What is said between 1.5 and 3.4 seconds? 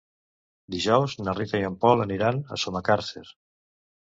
i en Pol aniran a Sumacàrcer.